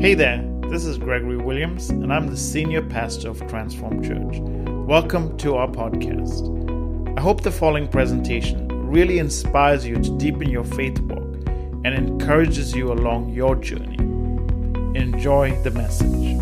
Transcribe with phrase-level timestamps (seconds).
[0.00, 4.38] Hey there, this is Gregory Williams, and I'm the senior pastor of Transform Church.
[4.86, 7.18] Welcome to our podcast.
[7.18, 11.48] I hope the following presentation really inspires you to deepen your faith walk
[11.84, 13.96] and encourages you along your journey.
[14.96, 16.40] Enjoy the message.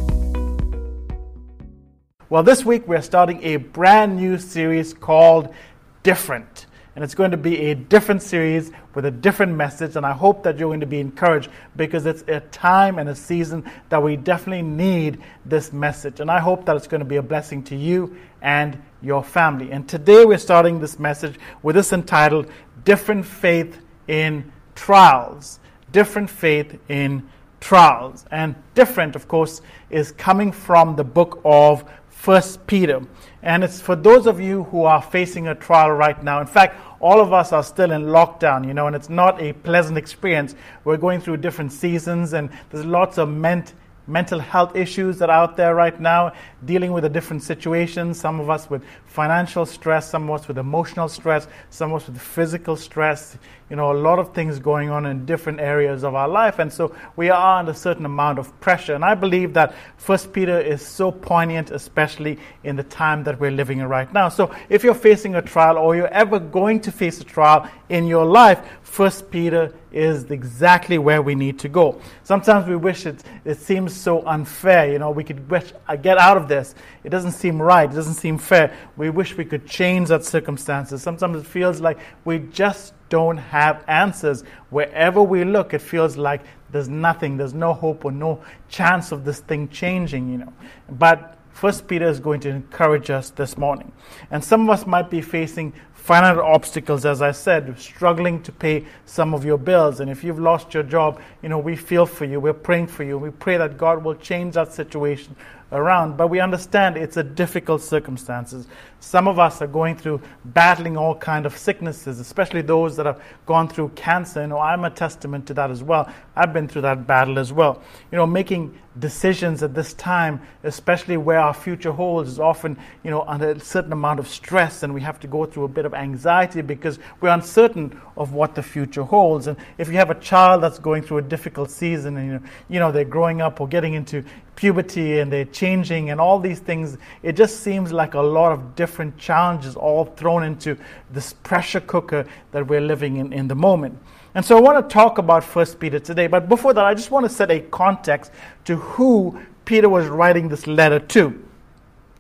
[2.29, 5.55] Well, this week we're starting a brand new series called
[6.03, 6.67] Different
[6.97, 9.97] and it's going to be a different series with a different message.
[9.97, 13.15] And I hope that you're going to be encouraged because it's a time and a
[13.15, 16.21] season that we definitely need this message.
[16.21, 19.73] And I hope that it's going to be a blessing to you and your family.
[19.73, 22.51] And today we're starting this message with this entitled
[22.87, 25.61] Different Faith in Trials.
[25.93, 27.29] Different Faith in
[27.61, 28.25] Trials.
[28.31, 29.61] And different, of course,
[29.91, 33.03] is coming from the book of First Peter.
[33.43, 36.41] And it's for those of you who are facing a trial right now.
[36.41, 39.53] In fact, all of us are still in lockdown, you know, and it's not a
[39.53, 40.55] pleasant experience.
[40.85, 43.75] We're going through different seasons, and there's lots of ment-
[44.07, 46.33] mental health issues that are out there right now,
[46.65, 48.19] dealing with the different situations.
[48.19, 52.09] Some of us with financial stress, some of us with emotional stress, some of us
[52.09, 53.37] with physical stress.
[53.69, 56.73] You know, a lot of things going on in different areas of our life, and
[56.73, 58.95] so we are under a certain amount of pressure.
[58.95, 63.51] And I believe that First Peter is so poignant, especially in the time that we're
[63.51, 64.29] living in right now.
[64.29, 68.07] So, if you're facing a trial, or you're ever going to face a trial in
[68.07, 72.01] your life, First Peter is exactly where we need to go.
[72.23, 74.93] Sometimes we wish it, it seems so unfair.
[74.93, 75.73] You know, we could wish,
[76.03, 76.75] get out of this.
[77.03, 77.91] It doesn't seem right.
[77.91, 78.77] It doesn't seem fair.
[78.97, 81.03] We wish we could change that circumstances.
[81.03, 84.43] Sometimes it feels like we just don't have answers.
[84.71, 89.25] Wherever we look, it feels like there's nothing, there's no hope or no chance of
[89.25, 90.53] this thing changing, you know.
[90.91, 93.91] But First Peter is going to encourage us this morning.
[94.31, 98.85] And some of us might be facing financial obstacles, as I said, struggling to pay
[99.07, 100.01] some of your bills.
[100.01, 102.41] And if you've lost your job, you know, we feel for you.
[102.41, 103.17] We're praying for you.
[103.17, 105.35] We pray that God will change that situation
[105.73, 106.17] around.
[106.17, 108.67] But we understand it's a difficult circumstances.
[109.01, 113.23] Some of us are going through battling all kind of sicknesses, especially those that have
[113.47, 114.43] gone through cancer.
[114.43, 116.13] You know, I'm a testament to that as well.
[116.37, 117.83] I've been through that battle as well.
[118.13, 123.11] You know, making decisions at this time, especially where our future holds, is often, you
[123.11, 125.87] know, under a certain amount of stress, and we have to go through a bit
[125.87, 129.47] of anxiety because we're uncertain of what the future holds.
[129.47, 132.43] And if you have a child that's going through a difficult season, and you know,
[132.69, 134.23] you know they're growing up or getting into
[134.57, 138.75] puberty and they're changing and all these things, it just seems like a lot of
[138.75, 140.77] different challenges all thrown into
[141.11, 143.99] this pressure cooker that we're living in in the moment.
[144.37, 146.27] And so I want to talk about First Peter today.
[146.27, 148.31] But before that, I just want to set a context
[148.67, 151.43] to who Peter was writing this letter to.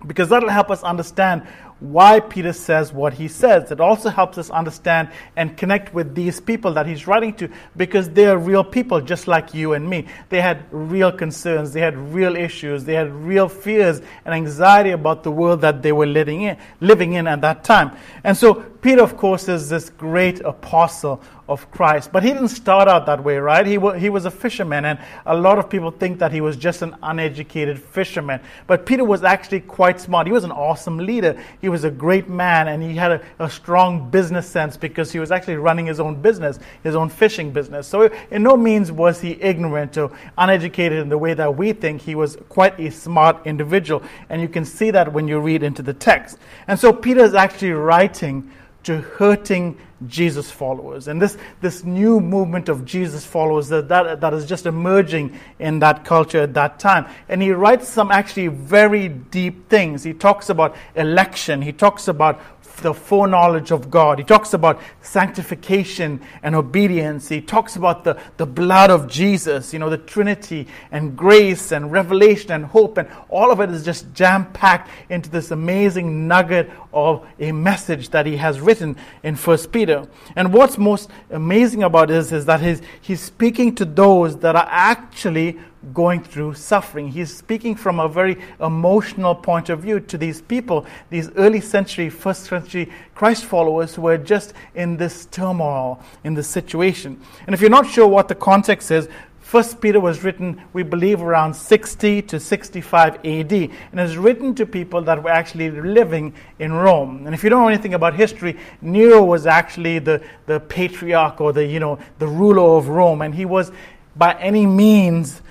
[0.07, 1.47] Because that'll help us understand
[1.79, 3.71] why Peter says what he says.
[3.71, 8.09] It also helps us understand and connect with these people that he's writing to because
[8.09, 10.07] they're real people just like you and me.
[10.31, 15.23] They had real concerns, they had real issues, they had real fears and anxiety about
[15.23, 17.95] the world that they were living in, living in at that time.
[18.25, 22.13] And so Peter, of course, is this great apostle of Christ.
[22.13, 23.67] But he didn't start out that way, right?
[23.67, 26.57] He, w- he was a fisherman, and a lot of people think that he was
[26.57, 28.39] just an uneducated fisherman.
[28.69, 30.29] But Peter was actually quite smart.
[30.29, 31.37] He was an awesome leader.
[31.61, 35.19] He was a great man, and he had a, a strong business sense because he
[35.19, 37.89] was actually running his own business, his own fishing business.
[37.89, 42.03] So, in no means was he ignorant or uneducated in the way that we think.
[42.03, 45.83] He was quite a smart individual, and you can see that when you read into
[45.83, 46.39] the text.
[46.69, 48.49] And so, Peter is actually writing
[48.87, 49.77] to hurting
[50.07, 51.09] Jesus followers.
[51.09, 55.79] And this, this new movement of Jesus followers that, that, that is just emerging in
[55.79, 57.07] that culture at that time.
[57.29, 60.05] And he writes some actually very deep things.
[60.05, 62.41] He talks about election, he talks about
[62.83, 64.19] the foreknowledge of God.
[64.19, 67.29] He talks about sanctification and obedience.
[67.29, 71.91] He talks about the, the blood of Jesus, you know, the Trinity and grace and
[71.91, 72.99] revelation and hope.
[72.99, 78.11] And all of it is just jam packed into this amazing nugget of a message
[78.11, 80.07] that he has written in First Peter.
[80.35, 84.69] And what's most amazing about this is that he's, he's speaking to those that are
[84.71, 85.59] actually
[85.93, 87.09] going through suffering.
[87.09, 92.11] He's speaking from a very emotional point of view to these people, these early century,
[92.11, 97.21] first century Christ followers who were just in this turmoil, in this situation.
[97.47, 99.09] And if you're not sure what the context is,
[99.47, 104.67] First Peter was written, we believe, around 60 to 65 AD, and it's written to
[104.67, 107.27] people that were actually living in Rome.
[107.27, 111.53] And if you don't know anything about history, Nero was actually the, the patriarch or
[111.53, 113.71] the you know the ruler of Rome, and he was
[114.17, 115.43] by any means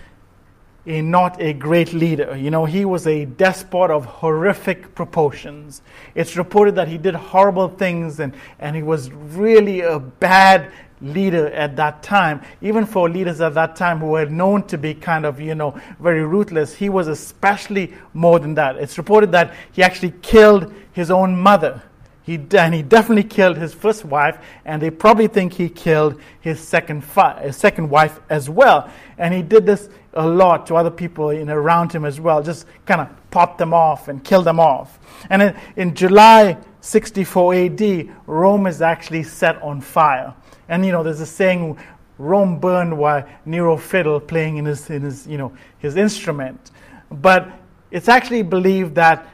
[0.88, 2.36] a, not a great leader.
[2.36, 5.82] You know, he was a despot of horrific proportions.
[6.14, 10.72] It's reported that he did horrible things and, and he was really a bad
[11.02, 12.42] leader at that time.
[12.62, 15.80] Even for leaders at that time who were known to be kind of, you know,
[16.00, 18.78] very ruthless, he was especially more than that.
[18.78, 21.82] It's reported that he actually killed his own mother.
[22.24, 26.60] He, and he definitely killed his first wife, and they probably think he killed his
[26.60, 28.90] second, fi- his second wife as well.
[29.20, 32.66] And he did this a lot to other people in, around him as well, just
[32.86, 35.00] kind of pop them off and kill them off.
[35.30, 40.34] And in, in July 64 AD, Rome is actually set on fire.
[40.70, 41.78] And you know, there's a saying,
[42.18, 46.72] Rome burned while Nero fiddled playing in his, in his, you know, his instrument.
[47.12, 47.52] But
[47.92, 49.28] it's actually believed that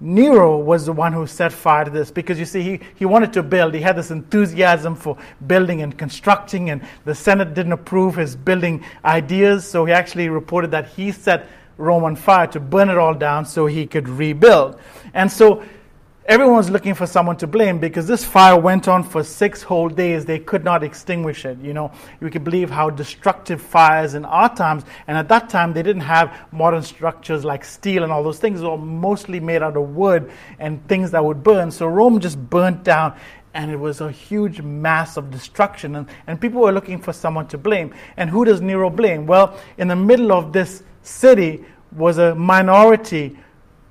[0.00, 3.32] Nero was the one who set fire to this because you see, he, he wanted
[3.32, 3.74] to build.
[3.74, 8.84] He had this enthusiasm for building and constructing, and the Senate didn't approve his building
[9.04, 11.48] ideas, so he actually reported that he set
[11.78, 14.78] Rome on fire to burn it all down so he could rebuild.
[15.12, 15.64] And so
[16.26, 19.90] Everyone was looking for someone to blame because this fire went on for six whole
[19.90, 20.24] days.
[20.24, 21.58] They could not extinguish it.
[21.60, 25.74] You know, you can believe how destructive fires in our times, and at that time
[25.74, 28.62] they didn't have modern structures like steel and all those things.
[28.62, 31.70] They were mostly made out of wood and things that would burn.
[31.70, 33.14] So Rome just burnt down
[33.52, 35.94] and it was a huge mass of destruction.
[35.96, 37.94] And, and people were looking for someone to blame.
[38.16, 39.26] And who does Nero blame?
[39.26, 43.36] Well, in the middle of this city was a minority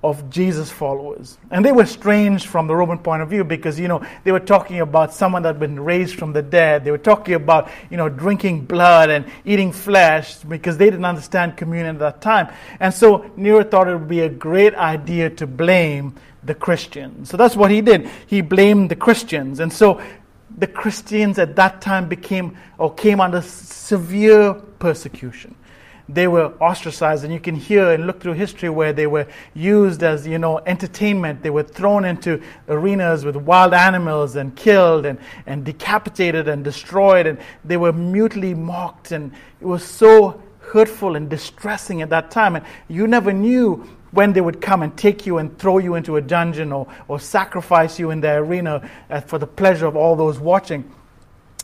[0.04, 1.38] of Jesus followers.
[1.50, 4.40] And they were strange from the Roman point of view because, you know, they were
[4.40, 6.84] talking about someone that had been raised from the dead.
[6.84, 11.56] They were talking about, you know, drinking blood and eating flesh because they didn't understand
[11.56, 12.54] communion at that time.
[12.82, 17.30] And so Nero thought it would be a great idea to blame the Christians.
[17.30, 18.10] So that's what he did.
[18.28, 19.62] He blamed the Christians.
[19.62, 20.02] And so
[20.58, 25.56] the Christians at that time became or came under severe persecution
[26.10, 27.24] they were ostracized.
[27.24, 30.60] And you can hear and look through history where they were used as, you know,
[30.66, 31.44] entertainment.
[31.44, 37.28] They were thrown into arenas with wild animals and killed and, and decapitated and destroyed.
[37.28, 39.12] And they were mutely mocked.
[39.12, 42.56] And it was so hurtful and distressing at that time.
[42.56, 46.18] And you never knew when they would come and take you and throw you into
[46.18, 50.16] a dungeon or, or sacrifice you in the arena uh, for the pleasure of all
[50.16, 50.90] those watching.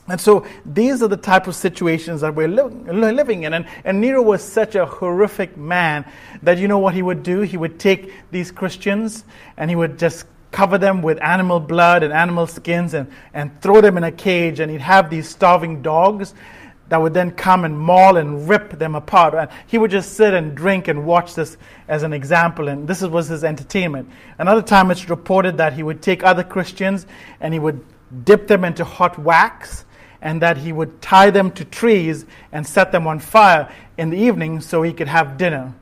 [0.10, 3.54] And so these are the type of situations that we're li- living in.
[3.54, 6.06] And, and Nero was such a horrific man
[6.42, 7.42] that you know what he would do?
[7.42, 9.24] He would take these Christians
[9.58, 13.82] and he would just cover them with animal blood and animal skins and, and throw
[13.82, 14.60] them in a cage.
[14.60, 16.34] And he'd have these starving dogs
[16.90, 19.36] that would then come and maul and rip them apart.
[19.36, 21.56] And he would just sit and drink and watch this
[21.88, 22.68] as an example.
[22.68, 24.10] And this was his entertainment.
[24.40, 27.06] Another time it's reported that he would take other Christians
[27.40, 27.86] and he would
[28.26, 29.86] dip them into hot wax
[30.21, 34.18] and that he would tie them to trees and set them on fire in the
[34.18, 35.74] evening so he could have dinner.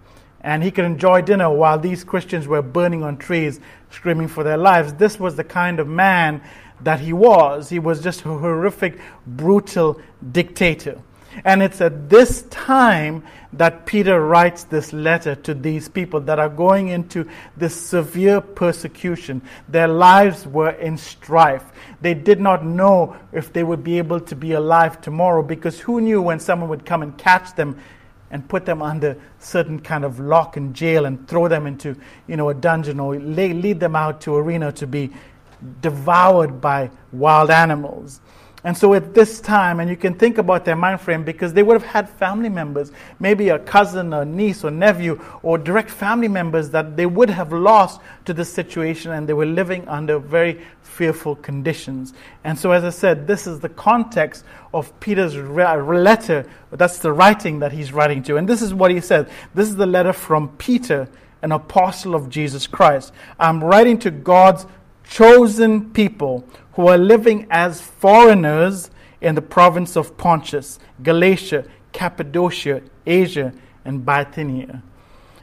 [0.41, 4.57] And he could enjoy dinner while these Christians were burning on trees, screaming for their
[4.57, 4.93] lives.
[4.93, 6.41] This was the kind of man
[6.81, 7.69] that he was.
[7.69, 9.99] He was just a horrific, brutal
[10.31, 11.01] dictator.
[11.43, 13.23] And it's at this time
[13.53, 19.41] that Peter writes this letter to these people that are going into this severe persecution.
[19.67, 21.63] Their lives were in strife.
[22.01, 26.01] They did not know if they would be able to be alive tomorrow because who
[26.01, 27.79] knew when someone would come and catch them
[28.29, 31.95] and put them under certain kind of lock and jail and throw them into
[32.27, 35.09] you know a dungeon or lead them out to arena to be
[35.81, 38.19] devoured by wild animals
[38.67, 41.63] and so at this time, and you can think about their mind frame because they
[41.63, 46.27] would have had family members, maybe a cousin, or niece, or nephew, or direct family
[46.27, 50.61] members that they would have lost to this situation, and they were living under very
[50.81, 52.13] fearful conditions.
[52.44, 56.45] And so, as I said, this is the context of Peter's letter.
[56.69, 58.35] That's the writing that he's writing to.
[58.35, 59.30] And this is what he said.
[59.56, 61.07] This is the letter from Peter,
[61.42, 63.13] an apostle of Jesus Christ.
[63.39, 64.65] I'm writing to God's
[65.09, 73.54] chosen people who are living as foreigners in the province of Pontus, Galatia, Cappadocia, Asia,
[73.83, 74.83] and Bithynia.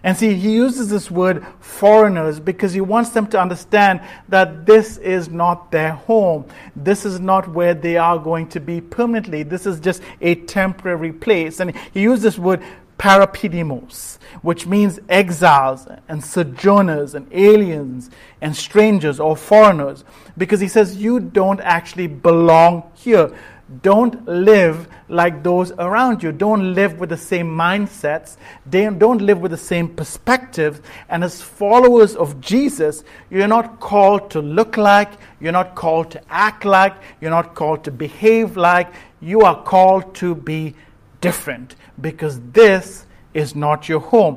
[0.04, 4.98] And see, he uses this word foreigners because he wants them to understand that this
[4.98, 6.44] is not their home.
[6.76, 9.44] This is not where they are going to be permanently.
[9.44, 11.58] This is just a temporary place.
[11.58, 12.62] And he uses this word
[12.98, 18.10] parepidemos, which means exiles and sojourners and aliens
[18.40, 20.04] and strangers or foreigners,
[20.36, 23.32] because he says you don't actually belong here.
[23.82, 26.32] Don't live like those around you.
[26.32, 28.36] Don't live with the same mindsets.
[28.68, 30.82] Don't live with the same perspectives.
[31.08, 36.20] And as followers of Jesus, you're not called to look like, you're not called to
[36.28, 40.74] act like, you're not called to behave like, you are called to be
[41.24, 44.36] different because this is not your home.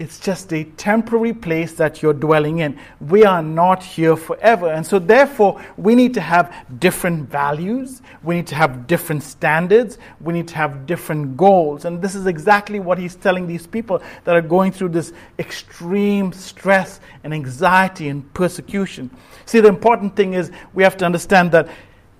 [0.00, 2.78] it's just a temporary place that you're dwelling in.
[3.00, 4.72] We are not here forever.
[4.72, 6.46] And so, therefore, we need to have
[6.80, 8.00] different values.
[8.22, 9.98] We need to have different standards.
[10.22, 11.84] We need to have different goals.
[11.84, 16.32] And this is exactly what he's telling these people that are going through this extreme
[16.32, 19.10] stress and anxiety and persecution.
[19.44, 21.68] See, the important thing is we have to understand that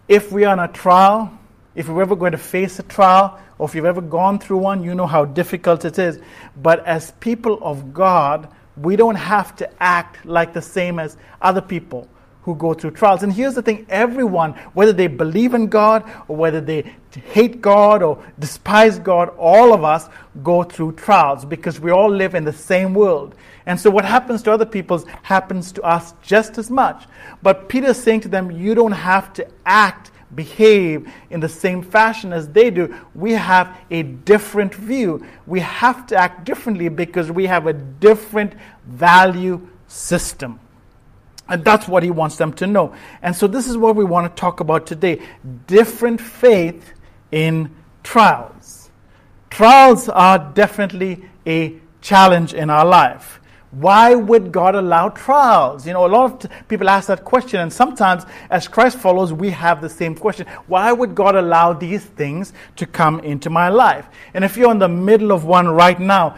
[0.06, 1.39] if we are on a trial,
[1.74, 4.82] if you're ever going to face a trial, or if you've ever gone through one,
[4.82, 6.18] you know how difficult it is.
[6.62, 11.60] But as people of God, we don't have to act like the same as other
[11.60, 12.08] people
[12.42, 13.22] who go through trials.
[13.22, 16.94] And here's the thing everyone, whether they believe in God or whether they
[17.32, 20.08] hate God or despise God, all of us
[20.42, 23.34] go through trials because we all live in the same world.
[23.66, 27.04] And so what happens to other people happens to us just as much.
[27.42, 32.32] But Peter's saying to them, you don't have to act behave in the same fashion
[32.32, 35.26] as they do, we have a different view.
[35.46, 38.54] We have to act differently because we have a different
[38.86, 40.60] value system.
[41.48, 42.94] And that's what he wants them to know.
[43.22, 45.20] And so, this is what we want to talk about today
[45.66, 46.92] different faith
[47.32, 48.90] in trials.
[49.50, 53.39] Trials are definitely a challenge in our life.
[53.70, 55.86] Why would God allow trials?
[55.86, 59.50] You know, a lot of people ask that question, and sometimes as Christ follows, we
[59.50, 60.46] have the same question.
[60.66, 64.08] Why would God allow these things to come into my life?
[64.34, 66.36] And if you're in the middle of one right now,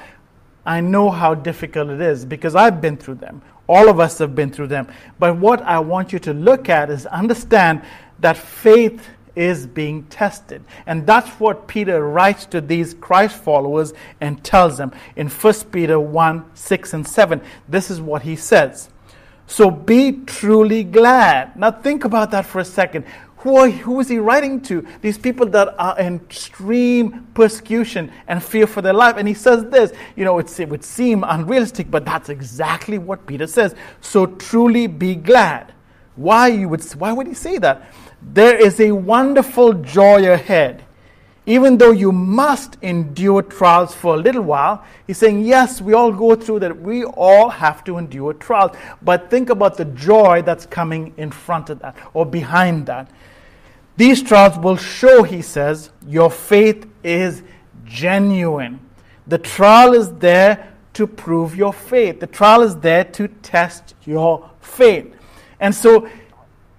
[0.67, 3.41] I know how difficult it is because I've been through them.
[3.67, 4.89] All of us have been through them.
[5.19, 7.83] But what I want you to look at is understand
[8.21, 10.63] that faith is being tested.
[10.87, 15.99] And that's what Peter writes to these Christ followers and tells them in 1 Peter
[15.99, 17.41] 1 6 and 7.
[17.69, 18.91] This is what he says.
[19.47, 21.57] So be truly glad.
[21.57, 23.05] Now think about that for a second.
[23.43, 24.87] Who, are, who is he writing to?
[25.01, 29.17] These people that are in extreme persecution and fear for their life.
[29.17, 33.49] And he says this, you know, it would seem unrealistic, but that's exactly what Peter
[33.49, 33.75] says.
[34.01, 35.75] So truly be glad.
[36.15, 37.93] Why, you would, why would he say that?
[38.23, 40.85] There is a wonderful joy ahead.
[41.45, 46.13] Even though you must endure trials for a little while, he's saying, yes, we all
[46.13, 46.81] go through that.
[46.81, 48.77] We all have to endure trials.
[49.03, 53.11] But think about the joy that's coming in front of that or behind that.
[53.97, 57.43] These trials will show, he says, your faith is
[57.85, 58.79] genuine.
[59.27, 64.51] The trial is there to prove your faith, the trial is there to test your
[64.61, 65.15] faith.
[65.59, 66.09] And so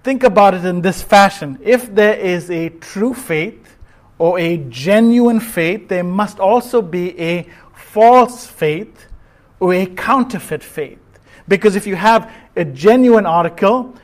[0.03, 1.57] Think about it in this fashion.
[1.63, 3.77] If there is a true faith
[4.17, 9.07] or a genuine faith, there must also be a false faith
[9.61, 10.99] or a counterfeit faith.
[11.47, 13.95] Because if you have a genuine article,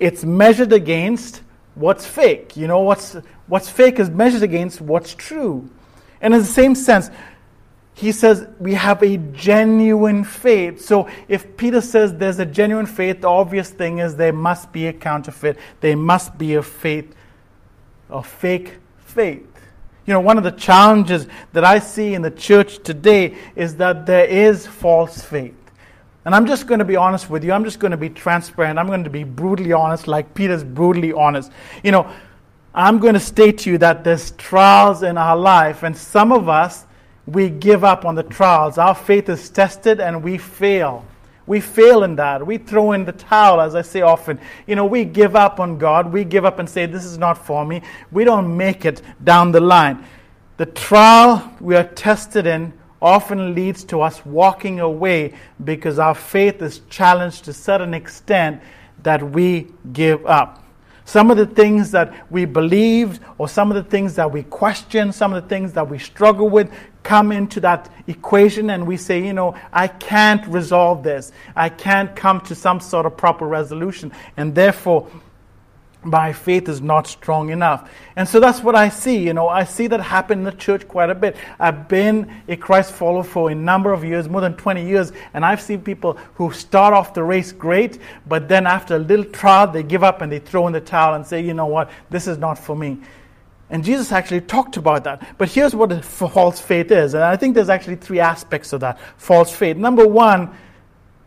[0.00, 1.42] it's measured against
[1.76, 2.56] what's fake.
[2.56, 5.70] You know, what's, what's fake is measured against what's true.
[6.20, 7.10] And in the same sense,
[7.94, 10.84] he says we have a genuine faith.
[10.84, 14.88] So if Peter says there's a genuine faith, the obvious thing is there must be
[14.88, 15.56] a counterfeit.
[15.80, 17.14] There must be a faith,
[18.10, 19.46] a fake faith.
[20.06, 24.06] You know, one of the challenges that I see in the church today is that
[24.06, 25.54] there is false faith.
[26.24, 27.52] And I'm just going to be honest with you.
[27.52, 28.78] I'm just going to be transparent.
[28.78, 31.52] I'm going to be brutally honest, like Peter's brutally honest.
[31.82, 32.10] You know,
[32.74, 36.48] I'm going to state to you that there's trials in our life, and some of
[36.48, 36.86] us,
[37.26, 38.78] we give up on the trials.
[38.78, 41.04] Our faith is tested and we fail.
[41.46, 42.46] We fail in that.
[42.46, 44.40] We throw in the towel, as I say often.
[44.66, 46.12] You know, we give up on God.
[46.12, 47.82] We give up and say, This is not for me.
[48.10, 50.04] We don't make it down the line.
[50.56, 56.62] The trial we are tested in often leads to us walking away because our faith
[56.62, 58.62] is challenged to such an extent
[59.02, 60.63] that we give up.
[61.04, 65.12] Some of the things that we believed, or some of the things that we question,
[65.12, 66.70] some of the things that we struggle with
[67.02, 71.32] come into that equation and we say, you know, I can't resolve this.
[71.54, 74.12] I can't come to some sort of proper resolution.
[74.38, 75.08] And therefore,
[76.04, 77.90] my faith is not strong enough.
[78.16, 79.18] And so that's what I see.
[79.18, 81.36] You know, I see that happen in the church quite a bit.
[81.58, 85.44] I've been a Christ follower for a number of years, more than 20 years, and
[85.44, 89.66] I've seen people who start off the race great, but then after a little trial,
[89.66, 92.26] they give up and they throw in the towel and say, you know what, this
[92.26, 92.98] is not for me.
[93.70, 95.36] And Jesus actually talked about that.
[95.38, 97.14] But here's what false faith is.
[97.14, 99.76] And I think there's actually three aspects of that false faith.
[99.76, 100.54] Number one,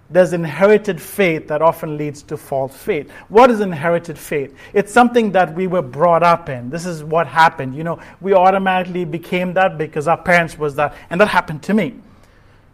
[0.09, 3.11] there's inherited faith that often leads to false faith.
[3.27, 4.55] What is inherited faith?
[4.73, 6.69] It's something that we were brought up in.
[6.69, 7.75] This is what happened.
[7.75, 11.73] You know, we automatically became that because our parents was that, and that happened to
[11.73, 11.95] me.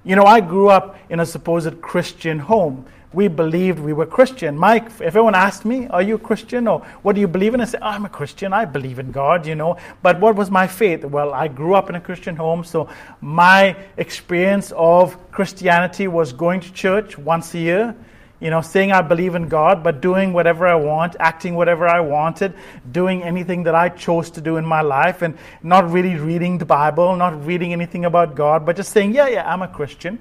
[0.03, 2.85] You know, I grew up in a supposed Christian home.
[3.13, 4.57] We believed we were Christian.
[4.57, 6.67] Mike, if everyone asked me, Are you a Christian?
[6.67, 7.61] or What do you believe in?
[7.61, 8.51] I say, oh, I'm a Christian.
[8.53, 9.77] I believe in God, you know.
[10.01, 11.05] But what was my faith?
[11.05, 12.89] Well, I grew up in a Christian home, so
[13.21, 17.95] my experience of Christianity was going to church once a year
[18.43, 22.01] you know, saying I believe in God, but doing whatever I want, acting whatever I
[22.01, 22.53] wanted,
[22.91, 26.65] doing anything that I chose to do in my life, and not really reading the
[26.65, 30.19] Bible, not reading anything about God, but just saying, yeah, yeah, I'm a Christian.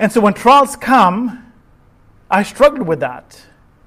[0.00, 1.51] And so when trials come,
[2.32, 3.40] I struggled with that.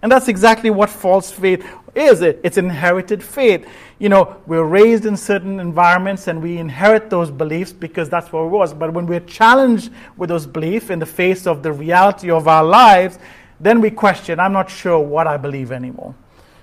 [0.03, 2.21] And that's exactly what false faith is.
[2.21, 3.67] It's inherited faith.
[3.97, 8.41] You know, we're raised in certain environments and we inherit those beliefs because that's what
[8.43, 8.71] it was.
[8.71, 12.63] But when we're challenged with those beliefs in the face of the reality of our
[12.63, 13.17] lives,
[13.59, 16.13] then we question, I'm not sure what I believe anymore.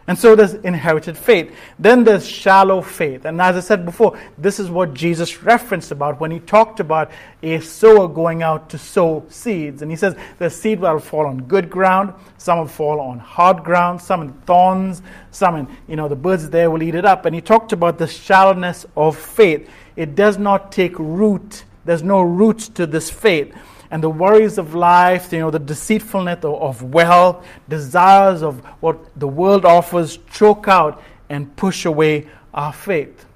[0.08, 1.54] And so there's inherited faith.
[1.78, 3.24] Then there's shallow faith.
[3.24, 7.12] And as I said before, this is what Jesus referenced about when he talked about
[7.42, 9.80] a sower going out to sow seeds.
[9.80, 13.62] And he says the seed will fall on good ground, some will fall on hard
[13.62, 17.24] ground, some in thorns, some in, you know, the birds there will eat it up.
[17.24, 19.70] And he talked about the shallowness of faith.
[19.94, 21.64] It does not take root.
[21.84, 23.54] There's no roots to this faith
[23.92, 29.28] and the worries of life, you know, the deceitfulness of wealth, desires of what the
[29.28, 33.26] world offers choke out and push away our faith.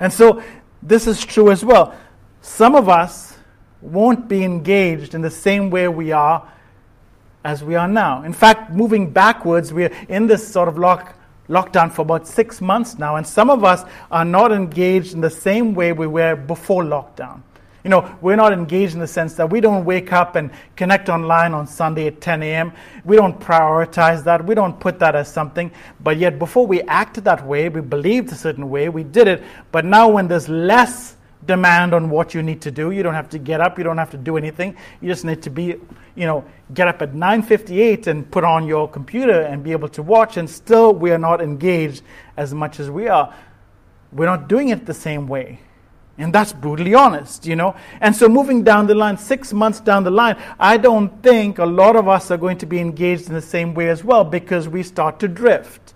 [0.00, 0.42] And so
[0.82, 1.94] this is true as well.
[2.40, 3.36] Some of us
[3.82, 6.50] won't be engaged in the same way we are
[7.44, 8.22] as we are now.
[8.22, 11.14] In fact, moving backwards, we're in this sort of lock,
[11.50, 15.28] lockdown for about six months now, and some of us are not engaged in the
[15.28, 17.42] same way we were before lockdown.
[17.84, 21.08] You know, we're not engaged in the sense that we don't wake up and connect
[21.08, 22.72] online on Sunday at 10 a.m.
[23.04, 24.44] We don't prioritize that.
[24.44, 25.72] We don't put that as something.
[26.00, 29.42] But yet, before we acted that way, we believed a certain way, we did it.
[29.72, 33.28] But now, when there's less demand on what you need to do, you don't have
[33.30, 34.76] to get up, you don't have to do anything.
[35.00, 35.74] You just need to be,
[36.14, 40.04] you know, get up at 9:58 and put on your computer and be able to
[40.04, 40.36] watch.
[40.36, 42.02] And still, we are not engaged
[42.36, 43.34] as much as we are.
[44.12, 45.58] We're not doing it the same way.
[46.18, 47.74] And that's brutally honest, you know.
[48.00, 51.64] And so, moving down the line, six months down the line, I don't think a
[51.64, 54.68] lot of us are going to be engaged in the same way as well because
[54.68, 55.94] we start to drift.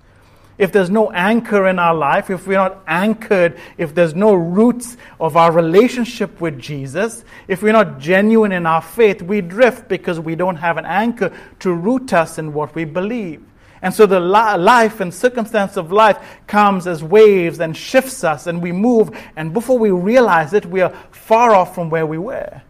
[0.58, 4.96] If there's no anchor in our life, if we're not anchored, if there's no roots
[5.20, 10.18] of our relationship with Jesus, if we're not genuine in our faith, we drift because
[10.18, 13.42] we don't have an anchor to root us in what we believe.
[13.86, 16.18] And so the life and circumstance of life
[16.48, 20.80] comes as waves and shifts us, and we move, and before we realize it, we
[20.80, 22.62] are far off from where we were.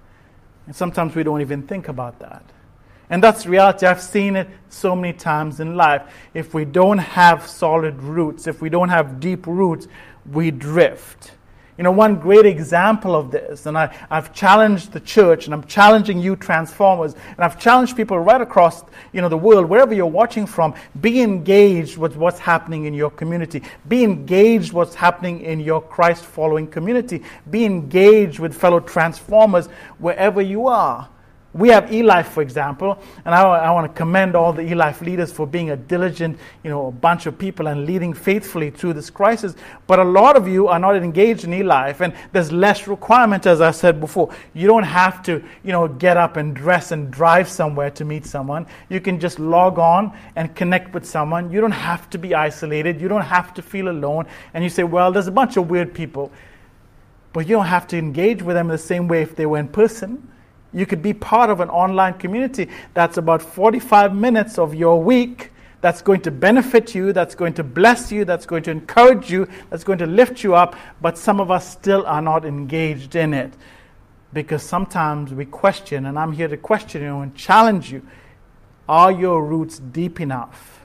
[0.67, 2.43] And sometimes we don't even think about that.
[3.09, 3.87] And that's reality.
[3.87, 6.03] I've seen it so many times in life.
[6.35, 9.89] If we don't have solid roots, if we don't have deep roots,
[10.31, 11.31] we drift.
[11.79, 15.65] You know, one great example of this, and I, have challenged the church, and I'm
[15.65, 20.07] challenging you, transformers, and I've challenged people right across you know, the world, wherever you're
[20.07, 23.63] watching from, be engaged with what's happening in your community.
[23.89, 27.23] Be engaged what's happening in your Christ following community.
[27.51, 29.67] Be engaged with fellow transformers
[29.99, 31.09] wherever you are.
[31.57, 35.33] We have eLife, for example, and I, I want to commend all the eLife leaders
[35.33, 39.55] for being a diligent, you know, bunch of people and leading faithfully through this crisis.
[39.87, 43.63] But a lot of you are not engaged in eLife, and there's less requirement, as
[43.63, 44.35] I said before.
[44.53, 48.27] You don't have to, you know, get up and dress and drive somewhere to meet
[48.27, 48.67] someone.
[48.91, 51.51] You can just log on and connect with someone.
[51.51, 53.01] You don't have to be isolated.
[53.01, 54.27] You don't have to feel alone.
[54.53, 56.31] And you say, well, there's a bunch of weird people,
[57.33, 59.69] but you don't have to engage with them the same way if they were in
[59.69, 60.33] person.
[60.77, 65.51] You could be part of an online community that's about 45 minutes of your week
[65.81, 69.49] that's going to benefit you, that's going to bless you, that's going to encourage you,
[69.71, 73.33] that's going to lift you up, but some of us still are not engaged in
[73.33, 73.55] it.
[74.35, 78.07] Because sometimes we question, and I'm here to question you and challenge you
[78.87, 80.81] are your roots deep enough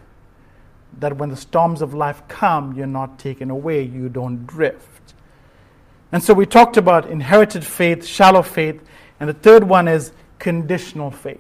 [1.00, 5.16] that when the storms of life come, you're not taken away, you don't drift?
[6.14, 8.82] And so we talked about inherited faith, shallow faith,
[9.22, 11.38] and the third one is conditional faith.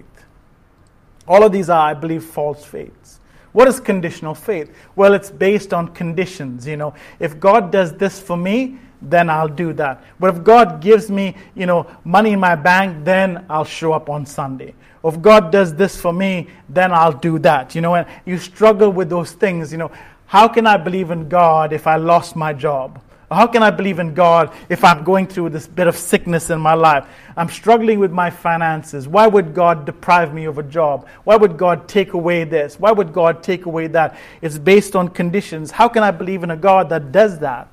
[1.27, 3.19] All of these are, I believe, false faiths.
[3.53, 4.71] What is conditional faith?
[4.95, 6.67] Well, it's based on conditions.
[6.67, 10.03] You know, if God does this for me, then I'll do that.
[10.19, 14.11] But if God gives me, you know, money in my bank, then I'll show up
[14.11, 14.75] on Sunday.
[15.03, 17.73] If God does this for me, then I'll do that.
[17.73, 19.71] You know, and you struggle with those things.
[19.71, 19.91] You know,
[20.27, 23.01] how can I believe in God if I lost my job?
[23.31, 26.59] How can I believe in God if I'm going through this bit of sickness in
[26.59, 27.07] my life?
[27.37, 29.07] I'm struggling with my finances.
[29.07, 31.07] Why would God deprive me of a job?
[31.23, 32.79] Why would God take away this?
[32.79, 34.17] Why would God take away that?
[34.41, 35.71] It's based on conditions.
[35.71, 37.69] How can I believe in a God that does that?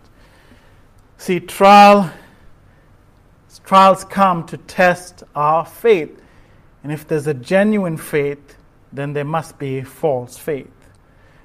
[1.16, 2.12] See, trial,
[3.68, 6.22] Trials come to test our faith.
[6.82, 8.56] And if there's a genuine faith,
[8.94, 10.70] then there must be false faith.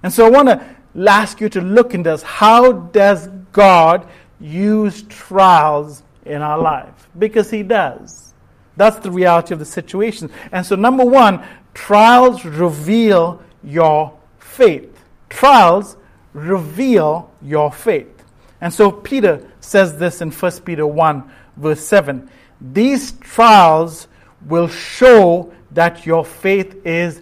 [0.03, 0.65] And so I want to
[1.05, 2.23] ask you to look into this.
[2.23, 4.07] How does God
[4.39, 7.07] use trials in our life?
[7.17, 8.33] Because He does.
[8.75, 10.29] That's the reality of the situation.
[10.51, 15.03] And so, number one, trials reveal your faith.
[15.29, 15.95] Trials
[16.33, 18.23] reveal your faith.
[18.61, 22.29] And so, Peter says this in 1 Peter 1, verse 7.
[22.59, 24.07] These trials
[24.45, 27.21] will show that your faith is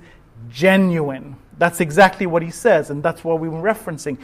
[0.49, 1.35] genuine.
[1.57, 4.17] That's exactly what he says, and that's what we were referencing.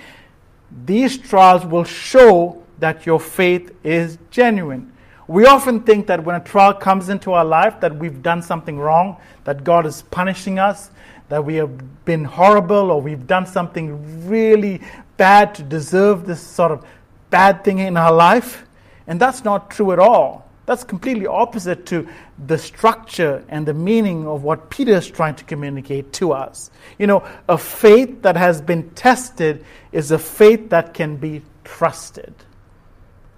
[0.86, 4.92] These trials will show that your faith is genuine.
[5.28, 8.80] We often think that when a trial comes into our life that we've done something
[8.80, 10.90] wrong, that God is punishing us,
[11.30, 14.82] that we have been horrible or we've done something really
[15.18, 16.86] bad to deserve this sort of
[17.30, 18.66] bad thing in our life.
[19.08, 20.47] And that's not true at all.
[20.68, 22.10] That's completely opposite to
[22.46, 26.70] the structure and the meaning of what Peter is trying to communicate to us.
[27.00, 32.34] You know, a faith that has been tested is a faith that can be trusted.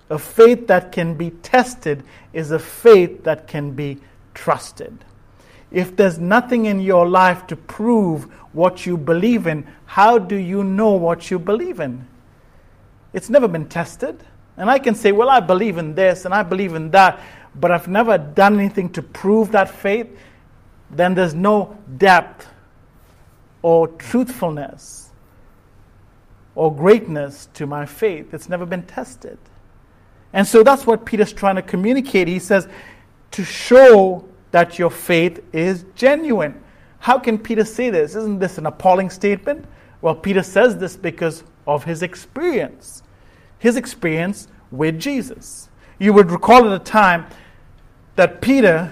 [0.10, 4.00] A faith that can be tested is a faith that can be
[4.34, 5.06] trusted.
[5.72, 10.64] If there's nothing in your life to prove what you believe in, how do you
[10.64, 12.08] know what you believe in?
[13.14, 14.24] It's never been tested.
[14.60, 17.22] And I can say, well, I believe in this and I believe in that,
[17.56, 20.08] but I've never done anything to prove that faith,
[20.92, 22.46] then there's no depth
[23.62, 25.12] or truthfulness
[26.56, 28.34] or greatness to my faith.
[28.34, 29.38] It's never been tested.
[30.34, 32.28] And so that's what Peter's trying to communicate.
[32.28, 32.68] He says,
[33.32, 36.62] to show that your faith is genuine.
[37.00, 38.14] How can Peter say this?
[38.16, 39.66] Isn't this an appalling statement?
[40.02, 43.04] Well, Peter says this because of his experience
[43.60, 45.70] his experience with Jesus.
[46.00, 47.28] You would recall at the time
[48.16, 48.92] that Peter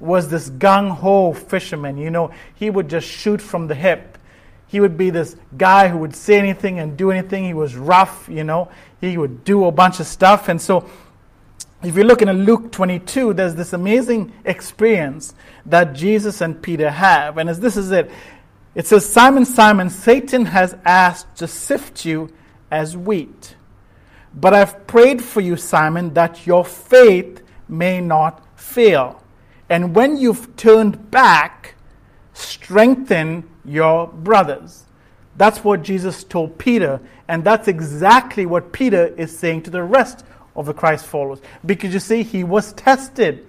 [0.00, 1.96] was this gung ho fisherman.
[1.96, 4.18] You know, he would just shoot from the hip.
[4.66, 7.44] He would be this guy who would say anything and do anything.
[7.44, 10.48] He was rough, you know, he would do a bunch of stuff.
[10.48, 10.88] And so,
[11.82, 15.32] if you look in Luke 22, there's this amazing experience
[15.66, 17.38] that Jesus and Peter have.
[17.38, 18.10] And as this is it,
[18.74, 22.30] it says, Simon, Simon, Satan has asked to sift you
[22.70, 23.54] as wheat.
[24.40, 29.22] But I've prayed for you, Simon, that your faith may not fail.
[29.68, 31.74] And when you've turned back,
[32.34, 34.84] strengthen your brothers.
[35.36, 40.24] That's what Jesus told Peter, and that's exactly what Peter is saying to the rest
[40.56, 41.40] of the Christ followers.
[41.64, 43.46] Because you see, he was tested.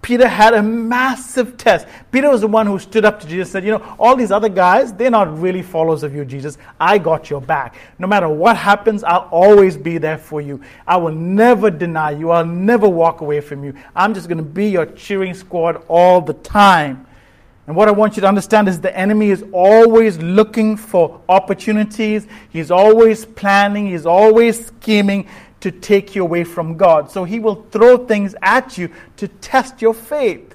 [0.00, 1.86] Peter had a massive test.
[2.12, 4.30] Peter was the one who stood up to Jesus and said, You know, all these
[4.30, 6.56] other guys, they're not really followers of you, Jesus.
[6.80, 7.76] I got your back.
[7.98, 10.62] No matter what happens, I'll always be there for you.
[10.86, 12.30] I will never deny you.
[12.30, 13.74] I'll never walk away from you.
[13.96, 17.06] I'm just going to be your cheering squad all the time.
[17.66, 22.26] And what I want you to understand is the enemy is always looking for opportunities.
[22.48, 23.88] He's always planning.
[23.88, 25.28] He's always scheming
[25.60, 27.10] to take you away from God.
[27.10, 30.54] So he will throw things at you to test your faith.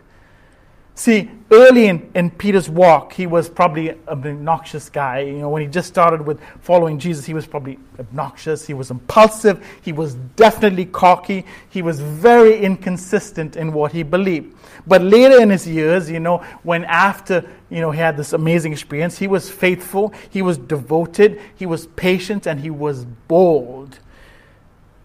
[0.96, 5.22] See, early in, in Peter's walk, he was probably an obnoxious guy.
[5.22, 8.68] You know, when he just started with following Jesus, he was probably obnoxious.
[8.68, 9.66] He was impulsive.
[9.82, 11.46] He was definitely cocky.
[11.72, 14.56] He was very inconsistent in what he believed.
[14.86, 18.72] But later in his years, you know, when after, you know, he had this amazing
[18.72, 23.98] experience, he was faithful, he was devoted, he was patient, and he was bold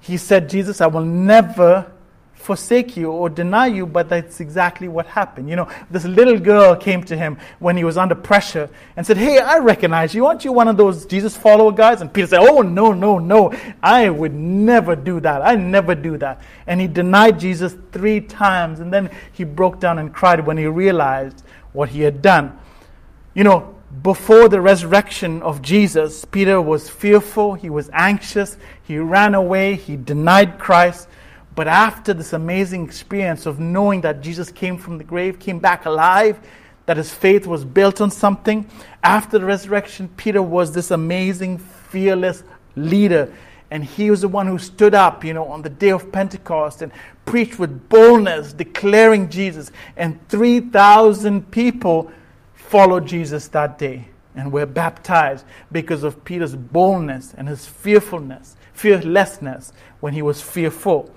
[0.08, 1.92] he said, Jesus, I will never
[2.32, 5.50] forsake you or deny you, but that's exactly what happened.
[5.50, 9.18] You know, this little girl came to him when he was under pressure and said,
[9.18, 10.24] Hey, I recognize you.
[10.24, 12.00] Aren't you one of those Jesus follower guys?
[12.00, 13.52] And Peter said, Oh, no, no, no.
[13.82, 15.42] I would never do that.
[15.42, 16.40] I never do that.
[16.66, 18.80] And he denied Jesus three times.
[18.80, 21.42] And then he broke down and cried when he realized
[21.74, 22.58] what he had done.
[23.34, 29.34] You know, before the resurrection of Jesus, Peter was fearful, he was anxious, he ran
[29.34, 31.08] away, he denied Christ.
[31.54, 35.86] But after this amazing experience of knowing that Jesus came from the grave, came back
[35.86, 36.38] alive,
[36.84, 38.68] that his faith was built on something,
[39.02, 42.44] after the resurrection, Peter was this amazing, fearless
[42.76, 43.32] leader.
[43.70, 46.80] And he was the one who stood up, you know, on the day of Pentecost
[46.80, 46.92] and
[47.24, 49.70] preached with boldness, declaring Jesus.
[49.96, 52.10] And 3,000 people
[52.68, 59.72] followed Jesus that day and were baptized because of Peter's boldness and his fearfulness, fearlessness
[60.00, 61.12] when he was fearful.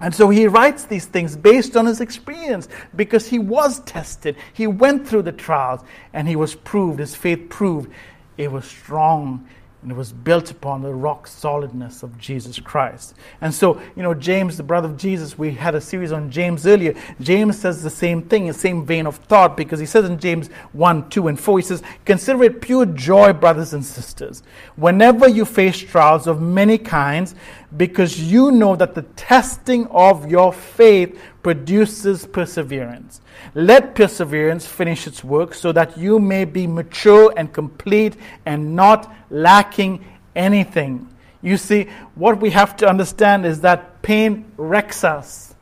[0.00, 4.36] And so he writes these things based on his experience because he was tested.
[4.52, 5.80] He went through the trials
[6.12, 7.92] and he was proved, his faith proved
[8.36, 9.48] it was strong
[9.84, 13.14] and it was built upon the rock solidness of Jesus Christ.
[13.42, 16.66] And so, you know, James, the brother of Jesus, we had a series on James
[16.66, 16.94] earlier.
[17.20, 20.48] James says the same thing, the same vein of thought, because he says in James
[20.72, 24.42] 1, 2, and 4, he says, Consider it pure joy, brothers and sisters,
[24.76, 27.34] whenever you face trials of many kinds,
[27.76, 33.20] because you know that the testing of your faith produces perseverance.
[33.54, 39.12] Let perseverance finish its work so that you may be mature and complete and not
[39.30, 40.04] lacking
[40.36, 41.08] anything.
[41.42, 45.54] You see, what we have to understand is that pain wrecks us,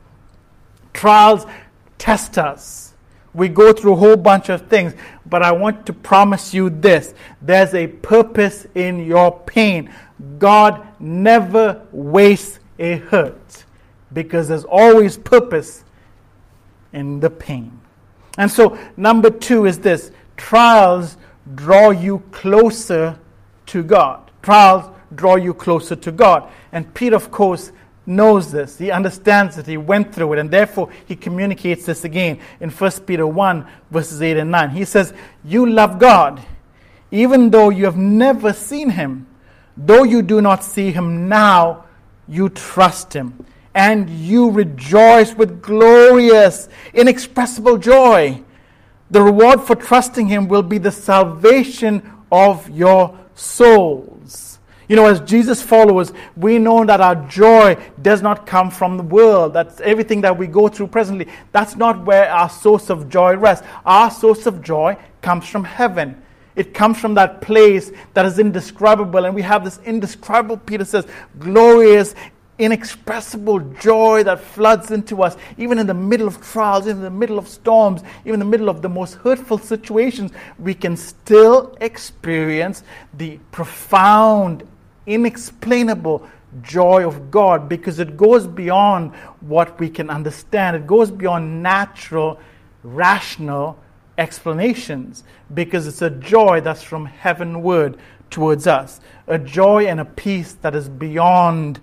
[0.93, 1.45] trials
[1.97, 2.92] test us.
[3.33, 4.93] We go through a whole bunch of things,
[5.25, 9.93] but I want to promise you this there's a purpose in your pain.
[10.37, 13.65] God never wastes a hurt
[14.13, 15.83] because there's always purpose
[16.93, 17.79] in the pain.
[18.37, 21.17] And so, number two is this trials
[21.55, 23.19] draw you closer
[23.67, 24.31] to God.
[24.41, 26.49] Trials draw you closer to God.
[26.71, 27.71] And Peter, of course,
[28.05, 28.77] knows this.
[28.77, 29.65] He understands it.
[29.65, 30.39] He went through it.
[30.39, 34.69] And therefore, he communicates this again in 1 Peter 1, verses 8 and 9.
[34.71, 35.13] He says,
[35.43, 36.41] You love God,
[37.11, 39.27] even though you have never seen him.
[39.75, 41.85] Though you do not see him now,
[42.27, 48.43] you trust him and you rejoice with glorious, inexpressible joy.
[49.09, 54.52] The reward for trusting Him will be the salvation of your souls.
[54.87, 59.03] You know, as Jesus followers, we know that our joy does not come from the
[59.03, 59.53] world.
[59.53, 61.27] That's everything that we go through presently.
[61.51, 63.65] That's not where our source of joy rests.
[63.85, 66.21] Our source of joy comes from heaven.
[66.55, 69.25] It comes from that place that is indescribable.
[69.25, 71.07] And we have this indescribable, Peter says,
[71.39, 72.13] glorious,
[72.59, 77.09] inexpressible joy that floods into us, even in the middle of trials, even in the
[77.09, 81.75] middle of storms, even in the middle of the most hurtful situations, we can still
[81.81, 82.83] experience
[83.15, 84.67] the profound,
[85.05, 86.27] inexplainable
[86.61, 90.75] joy of God because it goes beyond what we can understand.
[90.75, 92.39] It goes beyond natural,
[92.83, 93.79] rational
[94.17, 97.97] explanations because it's a joy that's from heavenward
[98.29, 101.79] towards us, a joy and a peace that is beyond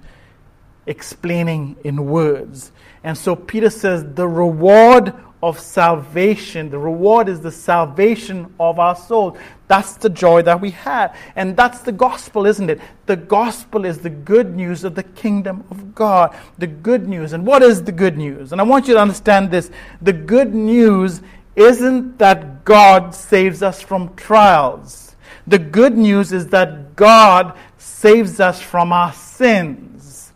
[0.87, 2.73] explaining in words.
[3.05, 8.95] And so Peter says the reward of salvation, the reward is the salvation of our
[8.95, 9.39] soul.
[9.69, 11.17] That's the joy that we have.
[11.35, 12.81] And that's the gospel, isn't it?
[13.07, 16.37] The gospel is the good news of the kingdom of God.
[16.59, 17.33] The good news.
[17.33, 18.53] And what is the good news?
[18.53, 19.71] And I want you to understand this.
[20.03, 21.23] The good news
[21.57, 25.17] isn't that God saves us from trials.
[25.47, 30.33] The good news is that God saves us from our sins.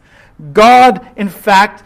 [0.53, 1.85] God, in fact,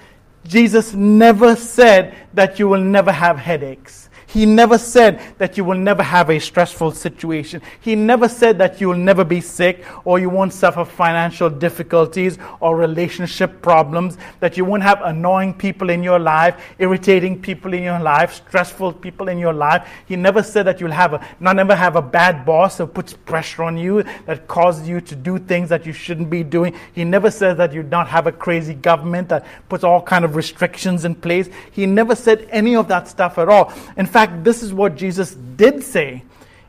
[0.48, 4.08] Jesus never said that you will never have headaches.
[4.28, 7.62] He never said that you will never have a stressful situation.
[7.80, 12.36] He never said that you will never be sick or you won't suffer financial difficulties
[12.60, 17.82] or relationship problems, that you won't have annoying people in your life, irritating people in
[17.82, 19.88] your life, stressful people in your life.
[20.06, 23.14] He never said that you'll have a, not never have a bad boss who puts
[23.14, 26.74] pressure on you that causes you to do things that you shouldn't be doing.
[26.92, 30.36] He never said that you not have a crazy government that puts all kind of
[30.36, 31.48] restrictions in place.
[31.72, 33.72] He never said any of that stuff at all.
[33.96, 36.24] In fact, fact, this is what Jesus did say.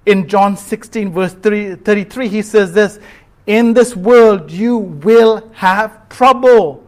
[0.06, 3.00] In John 16, verse 33, he says this
[3.48, 6.86] In this world you will have trouble.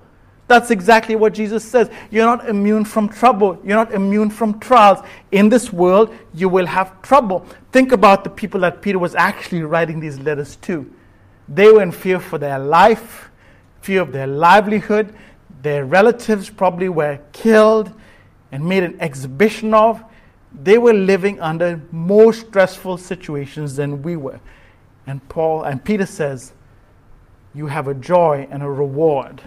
[0.47, 1.89] That's exactly what Jesus says.
[2.11, 3.59] You're not immune from trouble.
[3.63, 4.99] You're not immune from trials.
[5.31, 7.45] In this world, you will have trouble.
[7.71, 10.93] Think about the people that Peter was actually writing these letters to.
[11.47, 13.31] They were in fear for their life,
[13.81, 15.15] fear of their livelihood.
[15.61, 17.91] Their relatives probably were killed
[18.51, 20.03] and made an exhibition of
[20.53, 24.39] they were living under more stressful situations than we were.
[25.07, 26.53] And Paul and Peter says,
[27.53, 29.41] You have a joy and a reward.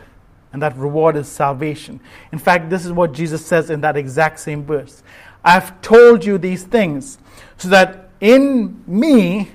[0.53, 2.01] And that reward is salvation.
[2.31, 5.03] In fact, this is what Jesus says in that exact same verse.
[5.45, 7.19] I've told you these things
[7.59, 9.51] so that in me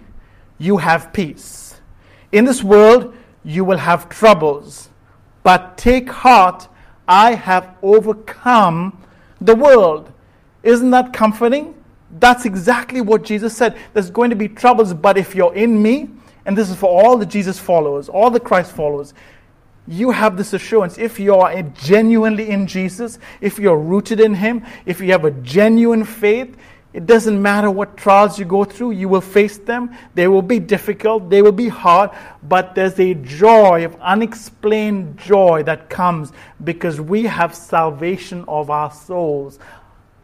[0.58, 1.82] you have peace.
[2.32, 4.90] In this world you will have troubles,
[5.42, 6.68] but take heart,
[7.08, 9.02] I have overcome
[9.42, 10.12] the world.
[10.64, 11.76] Isn't that comforting?
[12.20, 13.78] That's exactly what Jesus said.
[13.94, 16.10] There's going to be troubles, but if you're in me,
[16.46, 19.14] and this is for all the Jesus followers, all the Christ followers,
[19.88, 20.98] you have this assurance.
[20.98, 25.32] If you are genuinely in Jesus, if you're rooted in Him, if you have a
[25.32, 26.56] genuine faith,
[26.92, 29.96] it doesn't matter what trials you go through, you will face them.
[30.16, 32.10] They will be difficult, they will be hard,
[32.42, 36.32] but there's a joy of unexplained joy that comes
[36.64, 39.60] because we have salvation of our souls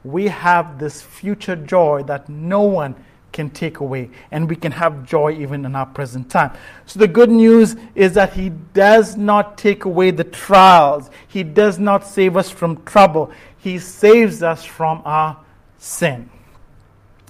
[0.06, 2.96] we have this future joy that no one
[3.32, 6.52] can take away, and we can have joy even in our present time.
[6.86, 11.78] So, the good news is that He does not take away the trials, He does
[11.78, 15.38] not save us from trouble, He saves us from our
[15.78, 16.30] sin.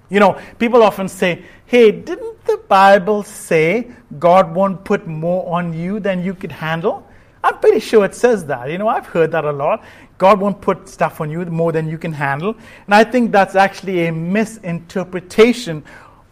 [0.09, 5.73] You know, people often say, Hey, didn't the Bible say God won't put more on
[5.73, 7.07] you than you could handle?
[7.45, 8.71] I'm pretty sure it says that.
[8.71, 9.83] You know, I've heard that a lot.
[10.17, 12.55] God won't put stuff on you more than you can handle.
[12.87, 15.83] And I think that's actually a misinterpretation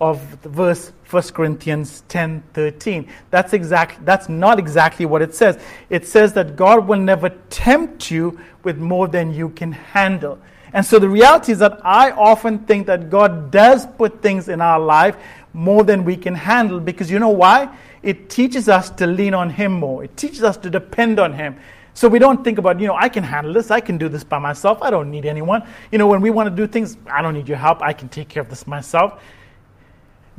[0.02, 3.08] of the verse 1 Corinthians 10 13.
[3.30, 5.60] That's, exact, that's not exactly what it says.
[5.92, 10.40] It says that God will never tempt you with more than you can handle.
[10.74, 14.62] And so the reality is that I often think that God does put things in
[14.62, 15.16] our life
[15.54, 17.76] more than we can handle because you know why?
[18.02, 21.58] It teaches us to lean on Him more, it teaches us to depend on Him.
[21.96, 23.70] So we don't think about, you know, I can handle this.
[23.70, 24.82] I can do this by myself.
[24.82, 25.64] I don't need anyone.
[25.92, 27.84] You know, when we want to do things, I don't need your help.
[27.84, 29.22] I can take care of this myself.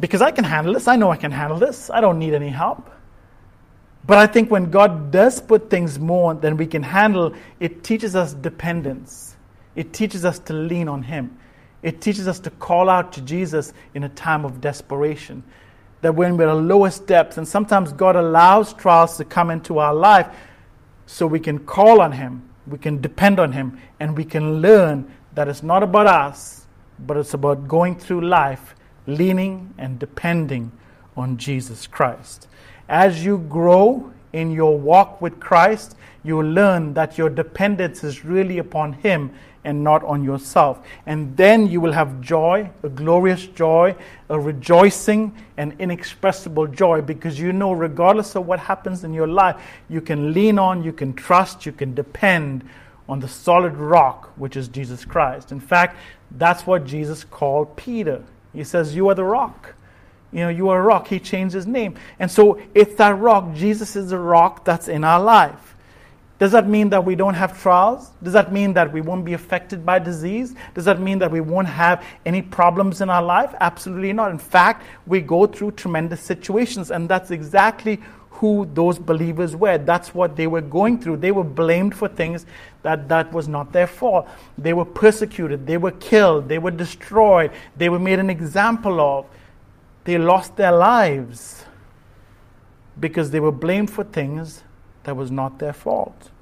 [0.01, 0.89] Because I can handle this.
[0.89, 1.91] I know I can handle this.
[1.91, 2.91] I don't need any help.
[4.07, 8.17] But I think when God does put things more than we can handle, it teaches
[8.17, 9.37] us dependence.
[9.77, 11.39] It teaches us to lean on Him.
[11.85, 15.45] It teaches us to call out to Jesus in a time of desperation.
[16.01, 19.95] That when we're at lowest depths, and sometimes God allows trials to come into our
[19.95, 20.35] life
[21.05, 25.13] so we can call on Him, we can depend on Him, and we can learn
[25.35, 26.67] that it's not about us,
[27.01, 28.75] but it's about going through life
[29.07, 30.73] leaning and depending
[31.19, 32.49] on Jesus Christ.
[32.89, 38.57] As you grow in your walk with Christ, you learn that your dependence is really
[38.57, 40.87] upon Him and not on yourself.
[41.07, 43.97] And then you will have joy, a glorious joy,
[44.29, 49.57] a rejoicing, and inexpressible joy because you know, regardless of what happens in your life,
[49.89, 52.65] you can lean on, you can trust, you can depend
[53.09, 55.53] on the solid rock, which is Jesus Christ.
[55.53, 55.99] In fact,
[56.31, 58.23] that's what Jesus called Peter.
[58.53, 59.75] He says, You are the rock.
[60.33, 61.07] You know, you are a rock.
[61.07, 61.95] He changed his name.
[62.19, 63.55] And so it's that rock.
[63.55, 65.74] Jesus is the rock that's in our life.
[66.45, 68.11] Does that mean that we don't have trials?
[68.23, 70.55] Does that mean that we won't be affected by disease?
[70.75, 73.55] Does that mean that we won't have any problems in our life?
[73.61, 74.31] Absolutely not.
[74.31, 79.79] In fact, we go through tremendous situations, and that's exactly who those believers were.
[79.79, 81.17] That's what they were going through.
[81.17, 82.45] They were blamed for things
[82.83, 84.29] that that was not their fault.
[84.59, 89.25] They were persecuted, they were killed, they were destroyed, they were made an example of.
[90.05, 91.65] They lost their lives
[93.01, 94.63] because they were blamed for things
[95.05, 96.33] that was not their fault.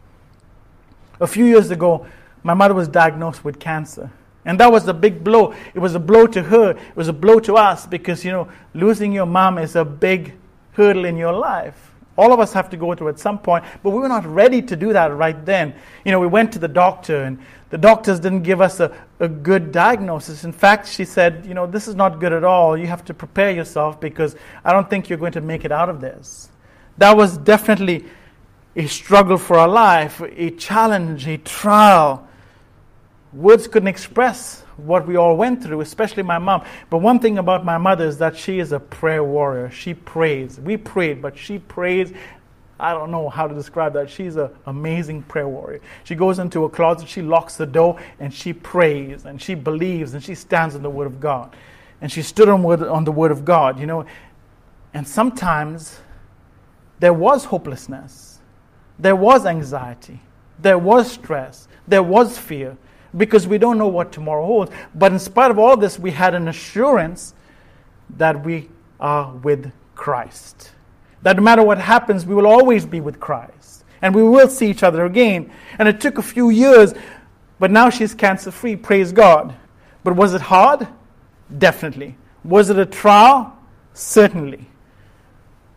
[1.22, 2.04] A few years ago,
[2.42, 4.11] my mother was diagnosed with cancer.
[4.44, 5.54] And that was a big blow.
[5.72, 6.70] It was a blow to her.
[6.72, 10.35] It was a blow to us because, you know, losing your mom is a big
[10.72, 11.92] hurdle in your life.
[12.18, 14.61] All of us have to go through at some point, but we were not ready
[14.62, 15.74] to do that right then.
[16.04, 17.38] You know, we went to the doctor, and
[17.70, 20.44] the doctors didn't give us a, a good diagnosis.
[20.44, 22.76] In fact, she said, you know, this is not good at all.
[22.76, 25.88] You have to prepare yourself because I don't think you're going to make it out
[25.88, 26.50] of this.
[26.98, 28.04] That was definitely
[28.74, 32.26] a struggle for our life, a challenge, a trial.
[33.32, 36.64] Words couldn't express what we all went through, especially my mom.
[36.90, 39.70] But one thing about my mother is that she is a prayer warrior.
[39.70, 40.58] She prays.
[40.58, 42.12] We prayed, but she prays.
[42.80, 44.11] I don't know how to describe that.
[44.11, 45.80] She's an amazing prayer warrior.
[46.04, 50.14] She goes into a closet, she locks the door, and she prays, and she believes,
[50.14, 51.54] and she stands on the Word of God.
[52.00, 54.04] And she stood on, word, on the Word of God, you know.
[54.94, 56.00] And sometimes
[56.98, 58.32] there was hopelessness
[58.98, 60.20] there was anxiety,
[60.59, 62.76] there was stress, there was fear,
[63.16, 64.70] because we don't know what tomorrow holds.
[64.94, 67.35] But in spite of all this, we had an assurance
[68.16, 68.68] that we
[69.00, 70.72] are with Christ.
[71.22, 73.85] That no matter what happens, we will always be with Christ.
[74.00, 75.52] And we will see each other again.
[75.78, 76.94] And it took a few years,
[77.59, 78.76] but now she's cancer free.
[78.76, 79.55] Praise God.
[80.02, 80.88] But was it hard?
[81.57, 82.16] Definitely.
[82.44, 83.57] Was it a trial?
[83.94, 84.66] Certainly.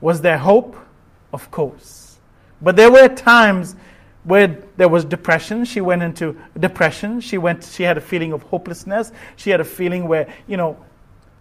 [0.01, 0.75] Was there hope?
[1.31, 2.04] Of course.
[2.65, 3.75] But there were times
[4.23, 5.65] where there was depression.
[5.65, 7.21] She went into depression.
[7.21, 7.63] She went.
[7.63, 9.11] She had a feeling of hopelessness.
[9.35, 10.75] She had a feeling where you know,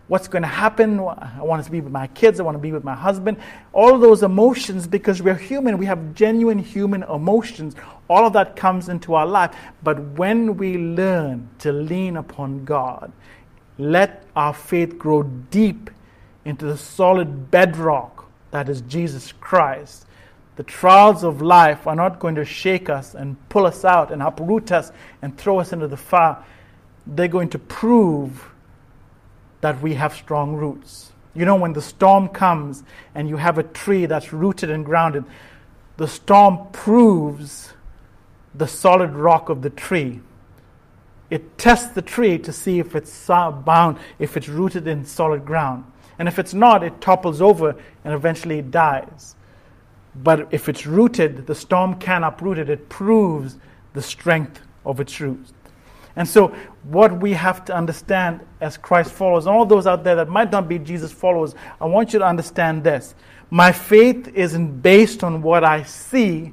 [0.09, 1.01] what's going to happen?
[1.01, 2.41] I want to be with my kids.
[2.41, 3.39] I want to be with my husband.
[3.73, 7.75] All those emotions, because we're human, we have genuine human emotions.
[8.07, 9.57] All of that comes into our life.
[9.83, 13.11] But when we learn to lean upon God,
[13.79, 15.89] let our faith grow deep
[16.45, 20.04] into the solid bedrock that is Jesus Christ
[20.57, 24.23] the trials of life are not going to shake us and pull us out and
[24.23, 26.37] uproot us and throw us into the fire.
[27.07, 28.51] They're going to prove
[29.61, 31.13] that we have strong roots.
[31.35, 35.25] You know, when the storm comes and you have a tree that's rooted and grounded,
[35.97, 37.73] the storm proves
[38.55, 40.21] the solid rock of the tree.
[41.31, 45.85] it tests the tree to see if it's bound, if it's rooted in solid ground.
[46.19, 47.75] And if it's not, it topples over
[48.05, 49.35] and eventually it dies.
[50.17, 52.71] But if it's rooted, the storm can uproot it.
[52.71, 53.57] It proves
[53.95, 55.53] the strength of its roots.
[56.17, 56.55] And so,
[56.85, 60.69] what we have to understand as Christ followers, all those out there that might not
[60.69, 63.15] be Jesus followers, I want you to understand this.
[63.51, 66.53] My faith isn't based on what I see,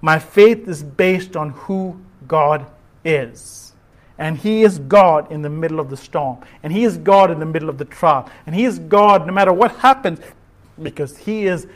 [0.00, 2.66] my faith is based on who God
[3.04, 3.72] is.
[4.18, 6.38] And He is God in the middle of the storm.
[6.62, 8.30] And He is God in the middle of the trial.
[8.46, 10.20] And He is God no matter what happens
[10.80, 11.66] because He is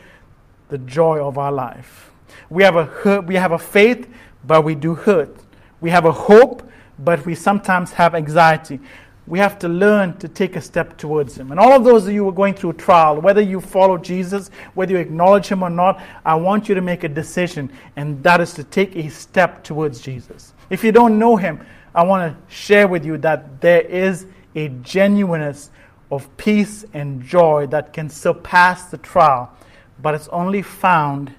[0.71, 2.11] the joy of our life.
[2.49, 4.07] We have a, we have a faith,
[4.47, 5.35] but we do hurt.
[5.81, 6.67] We have a hope,
[6.97, 8.79] but we sometimes have anxiety.
[9.27, 11.51] We have to learn to take a step towards Him.
[11.51, 14.49] And all of those of you who are going through trial, whether you follow Jesus,
[14.73, 18.39] whether you acknowledge Him or not, I want you to make a decision, and that
[18.39, 20.53] is to take a step towards Jesus.
[20.69, 21.59] If you don't know Him,
[21.93, 25.69] I want to share with you that there is a genuineness
[26.11, 29.53] of peace and joy that can surpass the trial,
[29.99, 31.33] but it's only found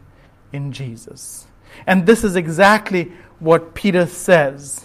[0.52, 1.46] in Jesus.
[1.86, 4.84] And this is exactly what Peter says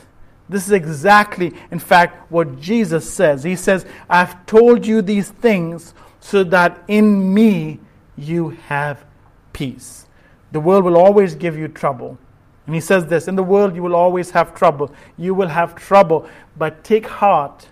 [0.49, 3.43] this is exactly, in fact, what Jesus says.
[3.43, 7.79] He says, I've told you these things so that in me
[8.17, 9.05] you have
[9.51, 10.05] peace.
[10.53, 12.17] The world will always give you trouble.
[12.65, 14.93] And he says this In the world you will always have trouble.
[15.17, 17.67] You will have trouble, but take heart.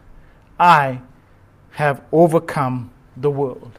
[0.59, 1.01] I
[1.71, 3.71] have overcome the world.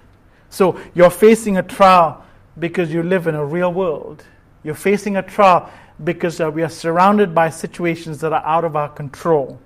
[0.56, 2.24] So you're facing a trial
[2.58, 4.24] because you live in a real world.
[4.64, 5.70] You're facing a trial
[6.02, 9.60] because uh, we are surrounded by situations that are out of our control.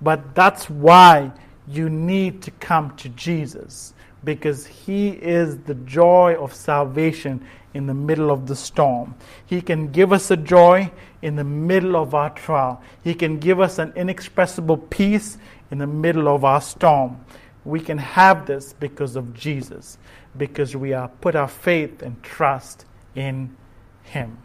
[0.00, 1.30] But that's why
[1.68, 3.92] you need to come to Jesus
[4.24, 7.44] because He is the joy of salvation
[7.74, 9.14] in the middle of the storm.
[9.44, 13.60] He can give us a joy in the middle of our trial, He can give
[13.60, 15.36] us an inexpressible peace
[15.70, 17.22] in the middle of our storm.
[17.64, 19.98] We can have this because of Jesus,
[20.36, 22.84] because we are put our faith and trust
[23.14, 23.56] in
[24.02, 24.38] Him.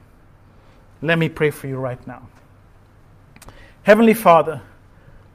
[1.01, 2.27] Let me pray for you right now.
[3.83, 4.61] Heavenly Father,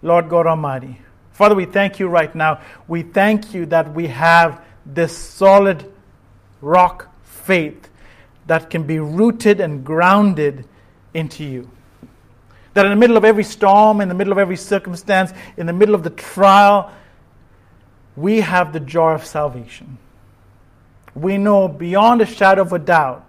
[0.03, 1.01] Lord God Almighty,
[1.33, 2.61] Father, we thank you right now.
[2.87, 5.93] We thank you that we have this solid
[6.61, 7.91] rock faith
[8.47, 10.67] that can be rooted and grounded
[11.13, 11.71] into you.
[12.75, 15.73] That in the middle of every storm, in the middle of every circumstance, in the
[15.73, 16.93] middle of the trial,
[18.17, 19.99] we have the joy of salvation.
[21.15, 23.25] We know beyond a shadow of a doubt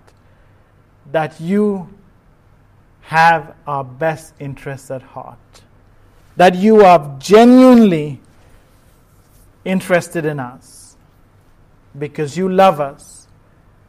[1.11, 1.89] that you
[3.01, 5.37] have our best interests at heart.
[6.35, 8.19] That you are genuinely
[9.63, 10.97] interested in us
[11.97, 13.27] because you love us,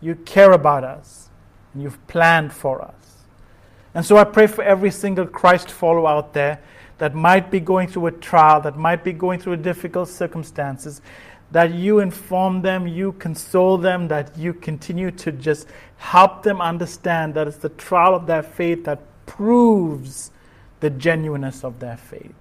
[0.00, 1.28] you care about us,
[1.72, 2.94] and you've planned for us.
[3.94, 6.60] And so I pray for every single Christ follower out there
[6.98, 11.02] that might be going through a trial, that might be going through difficult circumstances,
[11.52, 15.68] that you inform them, you console them, that you continue to just
[15.98, 20.30] help them understand that it's the trial of their faith that proves
[20.80, 22.34] the genuineness of their faith.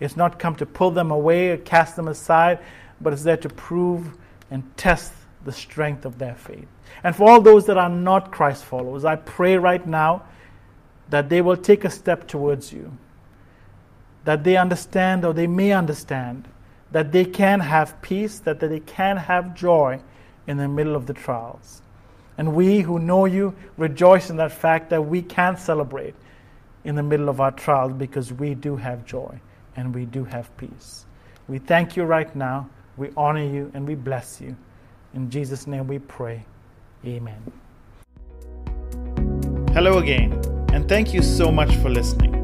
[0.00, 2.58] It's not come to pull them away or cast them aside,
[3.00, 4.16] but it's there to prove
[4.50, 5.12] and test
[5.44, 6.66] the strength of their faith.
[7.02, 10.24] And for all those that are not Christ followers, I pray right now
[11.10, 12.96] that they will take a step towards you,
[14.24, 16.48] that they understand or they may understand
[16.90, 20.00] that they can have peace, that they can have joy
[20.46, 21.82] in the middle of the trials.
[22.36, 26.14] And we who know you rejoice in that fact that we can celebrate
[26.84, 29.40] in the middle of our trials because we do have joy
[29.76, 31.06] and we do have peace.
[31.48, 32.68] We thank you right now.
[32.96, 34.56] We honor you and we bless you.
[35.14, 36.44] In Jesus' name we pray.
[37.04, 37.52] Amen.
[39.72, 40.32] Hello again,
[40.72, 42.43] and thank you so much for listening.